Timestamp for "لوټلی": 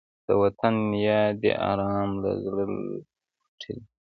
2.89-3.83